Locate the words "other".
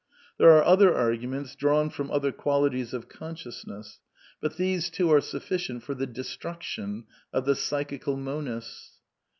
0.63-0.95, 2.09-2.31